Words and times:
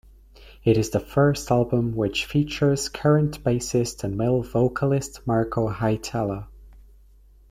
It 0.63 0.79
is 0.79 0.89
the 0.89 0.99
first 0.99 1.51
album 1.51 1.95
which 1.95 2.25
features 2.25 2.89
current 2.89 3.43
bassist 3.43 4.03
and 4.03 4.17
male 4.17 4.41
vocalist 4.41 5.27
Marco 5.27 5.69
Hietala. 5.71 6.47